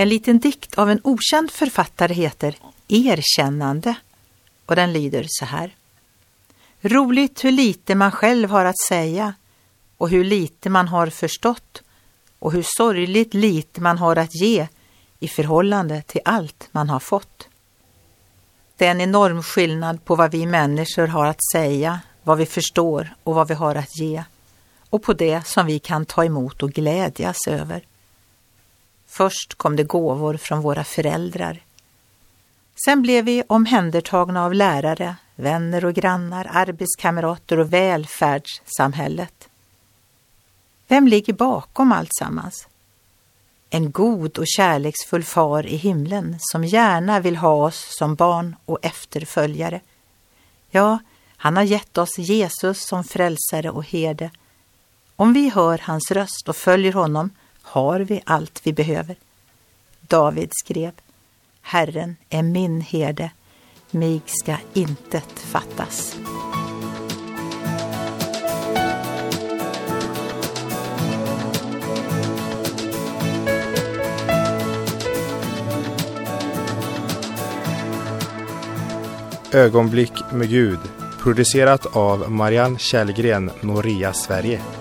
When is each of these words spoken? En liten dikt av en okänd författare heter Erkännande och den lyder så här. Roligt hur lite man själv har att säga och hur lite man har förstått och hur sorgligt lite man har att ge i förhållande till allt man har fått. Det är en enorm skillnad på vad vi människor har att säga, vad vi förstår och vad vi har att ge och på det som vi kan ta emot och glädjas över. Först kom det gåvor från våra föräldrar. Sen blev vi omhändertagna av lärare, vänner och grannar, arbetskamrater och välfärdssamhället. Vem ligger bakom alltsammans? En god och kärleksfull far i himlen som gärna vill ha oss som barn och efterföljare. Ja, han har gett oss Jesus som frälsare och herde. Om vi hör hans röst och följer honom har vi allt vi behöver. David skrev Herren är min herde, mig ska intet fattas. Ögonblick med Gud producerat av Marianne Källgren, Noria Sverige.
En 0.00 0.08
liten 0.08 0.38
dikt 0.38 0.78
av 0.78 0.90
en 0.90 1.00
okänd 1.04 1.50
författare 1.50 2.14
heter 2.14 2.56
Erkännande 2.88 3.94
och 4.66 4.76
den 4.76 4.92
lyder 4.92 5.26
så 5.28 5.44
här. 5.44 5.74
Roligt 6.80 7.44
hur 7.44 7.52
lite 7.52 7.94
man 7.94 8.12
själv 8.12 8.50
har 8.50 8.64
att 8.64 8.80
säga 8.88 9.34
och 9.96 10.08
hur 10.08 10.24
lite 10.24 10.70
man 10.70 10.88
har 10.88 11.06
förstått 11.06 11.82
och 12.38 12.52
hur 12.52 12.64
sorgligt 12.66 13.34
lite 13.34 13.80
man 13.80 13.98
har 13.98 14.16
att 14.16 14.34
ge 14.34 14.68
i 15.18 15.28
förhållande 15.28 16.02
till 16.02 16.20
allt 16.24 16.68
man 16.72 16.88
har 16.88 17.00
fått. 17.00 17.48
Det 18.76 18.86
är 18.86 18.90
en 18.90 19.00
enorm 19.00 19.42
skillnad 19.42 20.04
på 20.04 20.16
vad 20.16 20.30
vi 20.30 20.46
människor 20.46 21.06
har 21.06 21.26
att 21.26 21.50
säga, 21.52 22.00
vad 22.22 22.38
vi 22.38 22.46
förstår 22.46 23.14
och 23.22 23.34
vad 23.34 23.48
vi 23.48 23.54
har 23.54 23.74
att 23.74 23.98
ge 23.98 24.24
och 24.90 25.02
på 25.02 25.12
det 25.12 25.46
som 25.46 25.66
vi 25.66 25.78
kan 25.78 26.06
ta 26.06 26.24
emot 26.24 26.62
och 26.62 26.70
glädjas 26.70 27.46
över. 27.48 27.82
Först 29.20 29.54
kom 29.54 29.76
det 29.76 29.84
gåvor 29.84 30.36
från 30.36 30.60
våra 30.60 30.84
föräldrar. 30.84 31.62
Sen 32.84 33.02
blev 33.02 33.24
vi 33.24 33.42
omhändertagna 33.46 34.44
av 34.44 34.54
lärare, 34.54 35.16
vänner 35.34 35.84
och 35.84 35.94
grannar, 35.94 36.50
arbetskamrater 36.52 37.58
och 37.58 37.72
välfärdssamhället. 37.72 39.48
Vem 40.88 41.08
ligger 41.08 41.32
bakom 41.32 41.92
alltsammans? 41.92 42.68
En 43.70 43.90
god 43.90 44.38
och 44.38 44.46
kärleksfull 44.46 45.24
far 45.24 45.66
i 45.66 45.76
himlen 45.76 46.36
som 46.38 46.64
gärna 46.64 47.20
vill 47.20 47.36
ha 47.36 47.52
oss 47.66 47.96
som 47.98 48.14
barn 48.14 48.56
och 48.64 48.78
efterföljare. 48.82 49.80
Ja, 50.70 50.98
han 51.36 51.56
har 51.56 51.64
gett 51.64 51.98
oss 51.98 52.18
Jesus 52.18 52.86
som 52.86 53.04
frälsare 53.04 53.70
och 53.70 53.84
herde. 53.84 54.30
Om 55.16 55.32
vi 55.32 55.48
hör 55.48 55.80
hans 55.84 56.10
röst 56.10 56.48
och 56.48 56.56
följer 56.56 56.92
honom 56.92 57.30
har 57.62 58.00
vi 58.00 58.22
allt 58.26 58.60
vi 58.66 58.72
behöver. 58.72 59.16
David 60.00 60.50
skrev 60.64 60.92
Herren 61.62 62.16
är 62.30 62.42
min 62.42 62.80
herde, 62.80 63.30
mig 63.90 64.20
ska 64.26 64.56
intet 64.74 65.38
fattas. 65.38 66.16
Ögonblick 79.52 80.12
med 80.32 80.48
Gud 80.48 80.78
producerat 81.20 81.96
av 81.96 82.30
Marianne 82.30 82.78
Källgren, 82.78 83.50
Noria 83.60 84.12
Sverige. 84.12 84.79